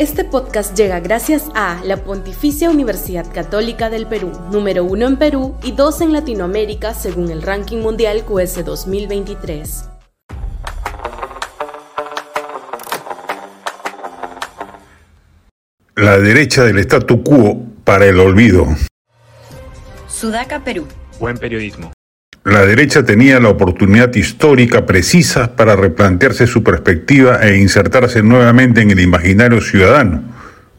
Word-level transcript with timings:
Este 0.00 0.24
podcast 0.24 0.74
llega 0.74 0.98
gracias 0.98 1.50
a 1.54 1.78
la 1.84 1.98
Pontificia 1.98 2.70
Universidad 2.70 3.30
Católica 3.30 3.90
del 3.90 4.06
Perú, 4.06 4.32
número 4.50 4.82
uno 4.82 5.06
en 5.06 5.18
Perú 5.18 5.58
y 5.62 5.72
dos 5.72 6.00
en 6.00 6.14
Latinoamérica 6.14 6.94
según 6.94 7.30
el 7.30 7.42
ranking 7.42 7.82
mundial 7.82 8.24
QS 8.24 8.64
2023. 8.64 9.84
La 15.96 16.16
derecha 16.16 16.64
del 16.64 16.78
statu 16.78 17.22
quo 17.22 17.60
para 17.84 18.06
el 18.06 18.20
olvido. 18.20 18.68
Sudaca, 20.08 20.64
Perú. 20.64 20.86
Buen 21.18 21.36
periodismo. 21.36 21.92
La 22.44 22.64
derecha 22.64 23.04
tenía 23.04 23.38
la 23.38 23.50
oportunidad 23.50 24.14
histórica 24.14 24.86
precisa 24.86 25.56
para 25.56 25.76
replantearse 25.76 26.46
su 26.46 26.62
perspectiva 26.62 27.38
e 27.42 27.58
insertarse 27.58 28.22
nuevamente 28.22 28.80
en 28.80 28.90
el 28.90 29.00
imaginario 29.00 29.60
ciudadano, 29.60 30.22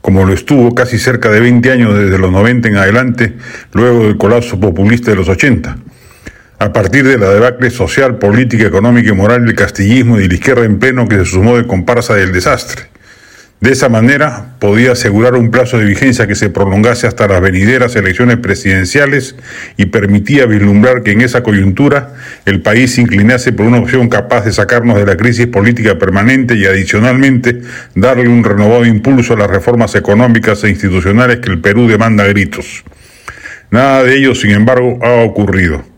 como 0.02 0.25
lo 0.25 0.34
estuvo 0.34 0.74
casi 0.74 0.97
cerca 0.97 1.29
de 1.29 1.39
20 1.39 1.71
años 1.71 1.96
desde 1.96 2.18
los 2.18 2.32
90 2.32 2.68
en 2.68 2.78
adelante, 2.78 3.38
luego 3.74 4.05
del 4.05 4.18
colapso 4.18 4.60
populista 4.60 5.11
de 5.11 5.18
los 5.18 5.29
80. 5.29 5.78
A 6.57 6.74
partir 6.74 7.07
de 7.07 7.19
la 7.19 7.29
debacle 7.29 7.69
social, 7.69 8.18
política, 8.18 8.66
económica 8.66 9.10
y 9.10 9.16
moral 9.16 9.46
del 9.46 9.54
castillismo 9.54 10.18
y 10.18 10.24
de 10.24 10.30
la 10.30 10.33
izquierda 10.33 10.66
en 10.66 10.80
pleno 10.80 11.07
que 11.07 11.18
se 11.18 11.25
sumó 11.25 11.57
de 11.57 11.68
comparsa 11.68 12.16
del 12.16 12.32
desastre. 12.32 12.90
De 13.61 13.71
esa 13.71 13.89
manera 13.89 14.56
podía 14.57 14.93
asegurar 14.93 15.36
un 15.36 15.51
plazo 15.51 15.78
de 15.78 15.86
vigencia 15.86 16.25
que 16.25 16.33
se 16.33 16.50
prolongase 16.50 17.06
hasta 17.06 17.28
las 17.28 17.42
venideras 17.42 17.96
elecciones 17.96 18.38
presidenciales 18.38 19.36
y 19.78 19.86
permitía 19.86 20.47
vislumbrar 20.47 21.04
que 21.04 21.11
en 21.11 21.21
esa 21.21 21.43
coyuntura 21.43 22.16
el 22.46 22.64
país 22.64 22.96
se 22.96 23.02
inclinase 23.02 23.54
por 23.54 23.68
una 23.68 23.78
opción 23.78 24.10
capaz 24.10 24.46
de 24.46 24.52
sacarnos 24.52 24.97
de 24.97 25.05
la 25.05 25.16
crisis 25.16 25.46
política 25.46 26.00
permanente 26.00 26.55
y 26.55 26.66
adicionalmente 26.66 27.61
darle 27.93 28.28
un 28.29 28.43
renovado 28.43 28.83
impulso 28.83 29.36
a 29.36 29.38
las 29.38 29.52
reformas 29.52 29.93
económicas 29.93 30.64
e 30.64 30.69
institucionales 30.69 31.38
que 31.38 31.52
el 31.52 31.61
Perú 31.61 31.88
demanda 31.88 32.23
a 32.23 32.28
gritos. 32.28 32.83
Nada 33.69 34.03
de 34.03 34.17
ello, 34.17 34.33
sin 34.33 34.52
embargo, 34.52 34.97
ha 35.03 35.22
ocurrido. 35.22 35.91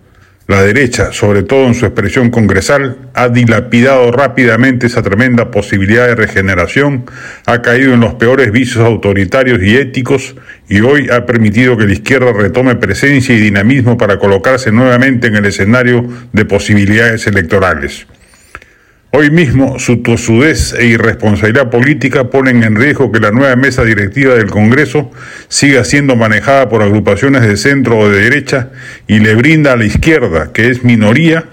La 0.46 0.62
derecha, 0.62 1.14
sobre 1.14 1.44
todo 1.44 1.68
en 1.68 1.74
su 1.74 1.86
expresión 1.86 2.30
congresal, 2.30 2.98
ha 3.14 3.30
dilapidado 3.30 4.12
rápidamente 4.12 4.88
esa 4.88 5.02
tremenda 5.02 5.52
posibilidad 5.52 6.06
de 6.06 6.16
regeneración, 6.16 7.06
ha 7.46 7.62
caído 7.62 7.94
en 7.94 8.02
los 8.02 8.16
peores 8.16 8.52
vicios 8.52 8.84
autoritarios 8.84 9.64
y 9.64 9.78
éticos 9.78 10.36
y 10.68 10.82
hoy 10.82 11.10
ha 11.10 11.26
permitido 11.26 11.78
que 11.78 11.86
la 11.86 11.94
izquierda 11.94 12.34
retome 12.34 12.76
presencia 12.76 13.34
y 13.34 13.40
dinamismo 13.40 13.98
para 13.98 14.20
colocarse 14.20 14.70
nuevamente 14.74 15.28
en 15.28 15.38
el 15.38 15.46
escenario 15.46 16.10
de 16.34 16.44
posibilidades 16.44 17.26
electorales. 17.26 18.06
Hoy 19.16 19.30
mismo 19.30 19.78
su 19.78 20.02
tosudez 20.02 20.74
e 20.74 20.88
irresponsabilidad 20.88 21.70
política 21.70 22.32
ponen 22.32 22.64
en 22.64 22.76
riesgo 22.76 23.12
que 23.12 23.20
la 23.20 23.30
nueva 23.30 23.56
mesa 23.56 23.84
directiva 23.84 24.34
del 24.34 24.50
Congreso 24.50 25.12
siga 25.50 25.84
siendo 25.84 26.16
manejada 26.16 26.68
por 26.68 26.82
agrupaciones 26.82 27.44
de 27.44 27.56
centro 27.56 28.00
o 28.00 28.10
de 28.10 28.24
derecha 28.24 28.72
y 29.06 29.20
le 29.20 29.36
brinda 29.36 29.74
a 29.74 29.76
la 29.76 29.86
izquierda, 29.86 30.52
que 30.52 30.72
es 30.72 30.84
minoría, 30.84 31.46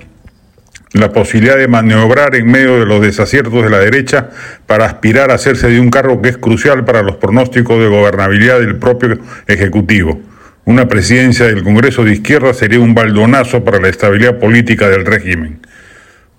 la 0.95 1.13
posibilidad 1.13 1.59
de 1.59 1.69
maniobrar 1.69 2.35
en 2.35 2.51
medio 2.51 2.81
de 2.81 2.87
los 2.87 3.03
desaciertos 3.03 3.63
de 3.63 3.69
la 3.69 3.81
derecha 3.81 4.31
para 4.67 4.87
aspirar 4.87 5.31
a 5.31 5.35
hacerse 5.35 5.69
de 5.69 5.81
un 5.81 5.91
cargo 5.91 6.23
que 6.23 6.31
es 6.31 6.39
crucial 6.39 6.87
para 6.87 7.03
los 7.03 7.17
pronósticos 7.17 7.79
de 7.79 7.89
gobernabilidad 7.89 8.59
del 8.59 8.77
propio 8.77 9.19
Ejecutivo. 9.47 10.19
Una 10.65 10.89
presidencia 10.89 11.45
del 11.45 11.63
Congreso 11.63 12.05
de 12.05 12.15
izquierda 12.15 12.55
sería 12.55 12.81
un 12.81 12.95
baldonazo 12.95 13.65
para 13.65 13.81
la 13.81 13.91
estabilidad 13.91 14.39
política 14.39 14.89
del 14.89 15.05
régimen. 15.05 15.61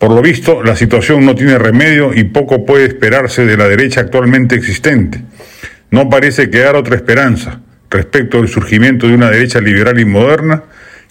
Por 0.02 0.10
lo 0.10 0.22
visto, 0.24 0.64
la 0.64 0.76
situación 0.76 1.24
no 1.28 1.36
tiene 1.36 1.60
remedio 1.60 2.12
y 2.12 2.24
poco 2.24 2.66
puede 2.66 2.86
esperarse 2.86 3.46
de 3.46 3.56
la 3.56 3.68
derecha 3.68 4.02
actualmente 4.02 4.56
existente. 4.56 5.22
No 5.92 6.10
parece 6.10 6.50
quedar 6.50 6.76
otra 6.76 6.96
esperanza 6.96 7.62
respecto 7.88 8.40
al 8.40 8.48
surgimiento 8.48 9.08
de 9.08 9.14
una 9.14 9.30
derecha 9.30 9.62
liberal 9.62 10.00
y 10.00 10.06
moderna 10.06 10.64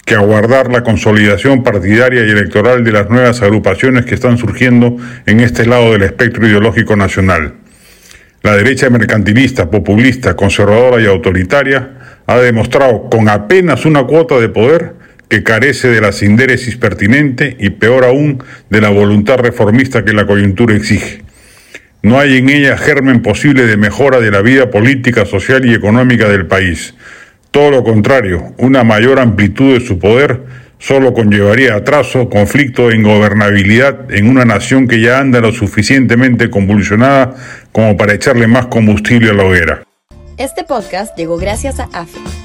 que 0.03 0.15
aguardar 0.15 0.69
la 0.69 0.83
consolidación 0.83 1.63
partidaria 1.63 2.25
y 2.25 2.31
electoral 2.31 2.83
de 2.83 2.91
las 2.91 3.09
nuevas 3.09 3.41
agrupaciones 3.41 4.05
que 4.05 4.15
están 4.15 4.37
surgiendo 4.37 4.97
en 5.25 5.39
este 5.39 5.65
lado 5.65 5.93
del 5.93 6.03
espectro 6.03 6.45
ideológico 6.45 6.97
nacional. 6.97 7.53
La 8.43 8.57
derecha 8.57 8.89
mercantilista, 8.89 9.71
populista, 9.71 10.35
conservadora 10.35 11.01
y 11.01 11.05
autoritaria 11.05 12.23
ha 12.27 12.39
demostrado 12.39 13.09
con 13.09 13.29
apenas 13.29 13.85
una 13.85 14.03
cuota 14.03 14.37
de 14.37 14.49
poder 14.49 14.95
que 15.31 15.43
carece 15.43 15.87
de 15.87 16.01
la 16.01 16.11
sindéresis 16.11 16.75
pertinente 16.75 17.55
y 17.57 17.69
peor 17.69 18.03
aún 18.03 18.43
de 18.69 18.81
la 18.81 18.89
voluntad 18.89 19.37
reformista 19.37 20.03
que 20.03 20.11
la 20.11 20.27
coyuntura 20.27 20.75
exige. 20.75 21.21
No 22.01 22.19
hay 22.19 22.35
en 22.35 22.49
ella 22.49 22.77
germen 22.77 23.21
posible 23.21 23.65
de 23.65 23.77
mejora 23.77 24.19
de 24.19 24.29
la 24.29 24.41
vida 24.41 24.69
política, 24.69 25.25
social 25.25 25.65
y 25.65 25.73
económica 25.73 26.27
del 26.27 26.47
país. 26.47 26.95
Todo 27.49 27.71
lo 27.71 27.81
contrario, 27.85 28.53
una 28.57 28.83
mayor 28.83 29.21
amplitud 29.21 29.79
de 29.79 29.85
su 29.85 29.99
poder 29.99 30.41
solo 30.79 31.13
conllevaría 31.13 31.75
atraso, 31.75 32.27
conflicto 32.27 32.91
e 32.91 32.97
ingobernabilidad 32.97 34.11
en 34.11 34.27
una 34.27 34.43
nación 34.43 34.85
que 34.85 34.99
ya 34.99 35.19
anda 35.19 35.39
lo 35.39 35.53
suficientemente 35.53 36.49
convulsionada 36.49 37.35
como 37.71 37.95
para 37.95 38.15
echarle 38.15 38.47
más 38.47 38.65
combustible 38.65 39.29
a 39.29 39.33
la 39.33 39.45
hoguera. 39.45 39.83
Este 40.37 40.65
podcast 40.65 41.17
llegó 41.17 41.37
gracias 41.37 41.79
a 41.79 41.83
AFE, 41.93 42.19